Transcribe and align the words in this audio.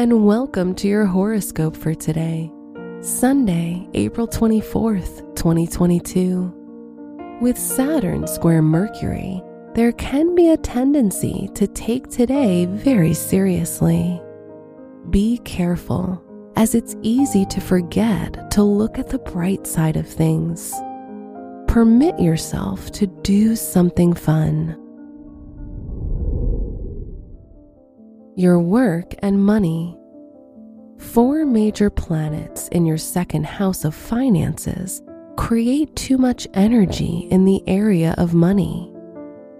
and 0.00 0.24
welcome 0.24 0.74
to 0.74 0.88
your 0.88 1.04
horoscope 1.04 1.76
for 1.76 1.92
today, 1.92 2.50
Sunday, 3.02 3.86
April 3.92 4.26
24th, 4.26 5.36
2022. 5.36 7.38
With 7.42 7.58
Saturn 7.58 8.26
square 8.26 8.62
Mercury, 8.62 9.42
there 9.74 9.92
can 9.92 10.34
be 10.34 10.52
a 10.52 10.56
tendency 10.56 11.50
to 11.54 11.66
take 11.66 12.08
today 12.08 12.64
very 12.64 13.12
seriously. 13.12 14.18
Be 15.10 15.36
careful, 15.44 16.24
as 16.56 16.74
it's 16.74 16.96
easy 17.02 17.44
to 17.44 17.60
forget 17.60 18.50
to 18.52 18.62
look 18.62 18.98
at 18.98 19.10
the 19.10 19.18
bright 19.18 19.66
side 19.66 19.98
of 19.98 20.08
things. 20.08 20.72
Permit 21.68 22.18
yourself 22.18 22.90
to 22.92 23.06
do 23.06 23.54
something 23.54 24.14
fun. 24.14 24.78
Your 28.36 28.58
work 28.58 29.14
and 29.18 29.44
money. 29.44 29.99
Four 31.12 31.44
major 31.44 31.90
planets 31.90 32.68
in 32.68 32.86
your 32.86 32.96
second 32.96 33.44
house 33.44 33.84
of 33.84 33.96
finances 33.96 35.02
create 35.36 35.96
too 35.96 36.16
much 36.16 36.46
energy 36.54 37.26
in 37.32 37.44
the 37.44 37.60
area 37.66 38.14
of 38.16 38.32
money. 38.32 38.94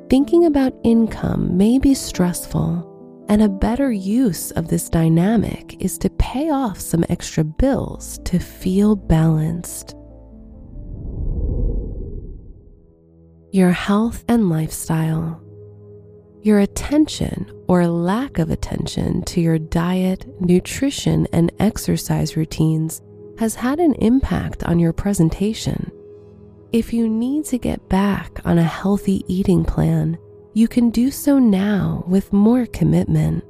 Thinking 0.08 0.46
about 0.46 0.78
income 0.84 1.56
may 1.56 1.80
be 1.80 1.92
stressful, 1.92 3.26
and 3.28 3.42
a 3.42 3.48
better 3.48 3.90
use 3.90 4.52
of 4.52 4.68
this 4.68 4.88
dynamic 4.88 5.74
is 5.82 5.98
to 5.98 6.10
pay 6.10 6.50
off 6.50 6.78
some 6.78 7.04
extra 7.08 7.42
bills 7.42 8.20
to 8.26 8.38
feel 8.38 8.94
balanced. 8.94 9.96
Your 13.50 13.72
health 13.72 14.24
and 14.28 14.48
lifestyle. 14.50 15.42
Your 16.42 16.60
attention 16.60 17.52
or 17.68 17.86
lack 17.86 18.38
of 18.38 18.50
attention 18.50 19.22
to 19.24 19.42
your 19.42 19.58
diet, 19.58 20.26
nutrition, 20.40 21.26
and 21.34 21.52
exercise 21.58 22.34
routines 22.34 23.02
has 23.38 23.54
had 23.54 23.78
an 23.78 23.94
impact 23.96 24.64
on 24.64 24.78
your 24.78 24.94
presentation. 24.94 25.92
If 26.72 26.94
you 26.94 27.08
need 27.08 27.44
to 27.46 27.58
get 27.58 27.88
back 27.90 28.40
on 28.46 28.56
a 28.56 28.62
healthy 28.62 29.22
eating 29.28 29.64
plan, 29.64 30.16
you 30.54 30.66
can 30.66 30.88
do 30.88 31.10
so 31.10 31.38
now 31.38 32.04
with 32.06 32.32
more 32.32 32.64
commitment. 32.66 33.44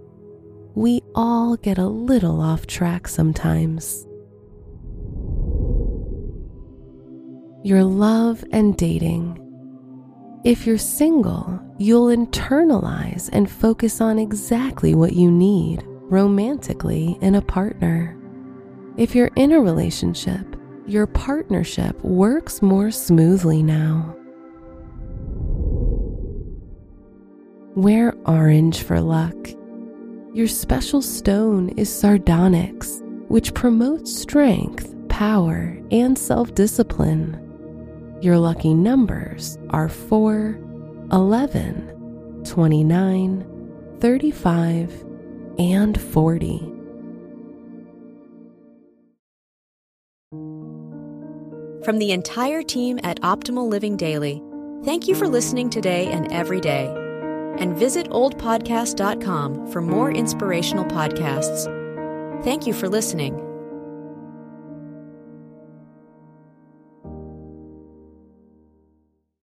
We 0.74 1.00
all 1.14 1.56
get 1.56 1.78
a 1.78 1.86
little 1.86 2.41
off 2.41 2.66
track 2.66 3.06
sometimes. 3.06 4.06
Your 7.62 7.84
love 7.84 8.44
and 8.50 8.77
dating. 8.77 9.50
If 10.42 10.66
you're 10.66 10.78
single, 10.78 11.60
you'll 11.77 12.06
internalize 12.06 13.28
and 13.30 13.50
focus 13.50 14.00
on 14.00 14.19
exactly 14.19 14.94
what 14.94 15.12
you 15.12 15.30
need 15.30 15.83
romantically 15.84 17.19
in 17.20 17.34
a 17.34 17.42
partner. 17.42 18.17
If 18.96 19.14
you're 19.14 19.30
in 19.36 19.52
a 19.52 19.61
relationship, 19.61 20.56
your 20.86 21.06
partnership 21.06 22.02
works 22.02 22.62
more 22.62 22.90
smoothly 22.90 23.62
now. 23.62 24.17
Wear 27.77 28.14
orange 28.24 28.83
for 28.83 28.98
luck. 28.98 29.36
Your 30.33 30.48
special 30.48 31.02
stone 31.02 31.68
is 31.70 31.92
sardonyx, 31.92 33.02
which 33.29 33.52
promotes 33.52 34.17
strength, 34.17 34.95
power, 35.11 35.79
and 35.90 36.18
self 36.18 36.55
discipline. 36.55 37.49
Your 38.20 38.39
lucky 38.39 38.75
numbers 38.75 39.58
are 39.70 39.89
4, 39.89 40.58
11, 41.11 42.42
29, 42.45 43.97
35, 43.98 45.05
and 45.58 45.98
40. 45.98 46.59
From 51.83 51.98
the 51.98 52.13
entire 52.13 52.63
team 52.63 53.01
at 53.03 53.19
Optimal 53.23 53.67
Living 53.67 53.97
Daily, 53.97 54.42
thank 54.85 55.09
you 55.09 55.14
for 55.14 55.27
listening 55.27 55.70
today 55.70 56.09
and 56.09 56.30
every 56.30 56.61
day. 56.61 56.95
And 57.59 57.75
visit 57.75 58.11
oldpodcast.com 58.11 59.73
for 59.73 59.80
more 59.80 60.13
inspirational 60.13 60.85
podcasts. 60.85 61.64
Thank 62.45 62.67
you 62.67 62.75
for 62.75 62.89
listening. 62.89 63.49